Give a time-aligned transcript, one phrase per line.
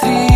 [0.00, 0.33] Смотри.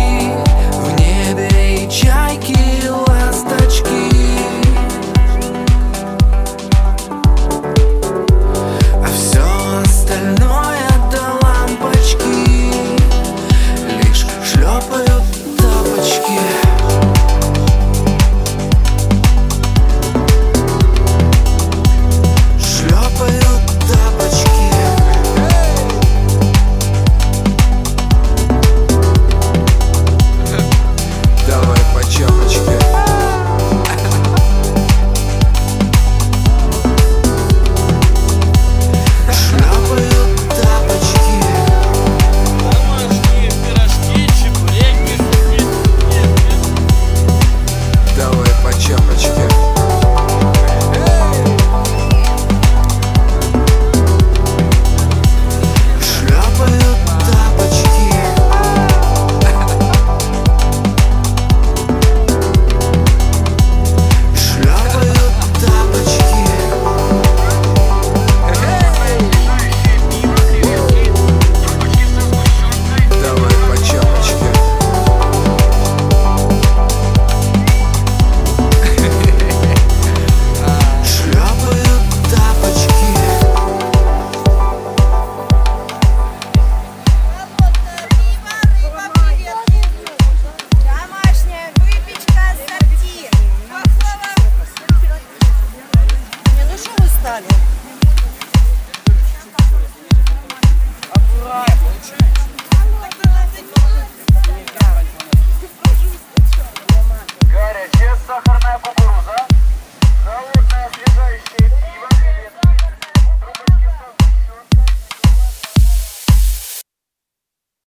[110.89, 111.58] освежающие